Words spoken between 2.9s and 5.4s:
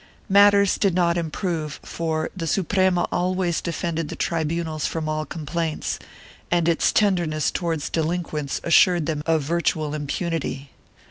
always defended the tribunals from all